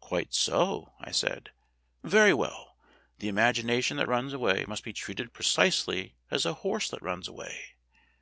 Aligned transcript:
"Quite 0.00 0.34
so," 0.34 0.92
I 1.00 1.10
said. 1.10 1.52
"Very 2.04 2.34
well; 2.34 2.76
the 3.18 3.28
imagination 3.28 3.96
that 3.96 4.08
runs 4.08 4.34
away 4.34 4.66
must 4.68 4.84
be 4.84 4.92
treated 4.92 5.32
precisely 5.32 6.16
as 6.30 6.44
a 6.44 6.52
horse 6.52 6.90
that 6.90 7.00
runs 7.00 7.28
away. 7.28 7.76